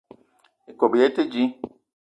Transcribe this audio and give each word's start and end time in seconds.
Ikob 0.73 0.91
í 0.97 1.03
yé 1.03 1.07
í 1.13 1.15
te 1.19 1.23
dji. 1.37 1.45